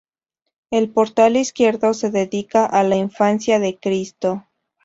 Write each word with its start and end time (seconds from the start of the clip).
El 0.71 0.89
portal 0.89 1.37
izquierdo 1.37 1.93
se 1.93 2.09
dedica 2.09 2.65
a 2.65 2.81
la 2.81 2.95
infancia 2.95 3.59
de 3.59 3.77
Cristo. 3.79 4.43